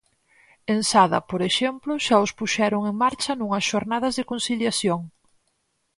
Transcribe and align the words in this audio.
En 0.73 0.79
Sada, 0.91 1.19
por 1.29 1.41
exemplo, 1.49 1.91
xa 2.05 2.15
os 2.25 2.31
puxeron 2.39 2.81
en 2.89 2.95
marcha 3.03 3.31
nunhas 3.35 3.67
xornadas 3.71 4.13
de 4.15 4.27
conciliación. 4.31 5.01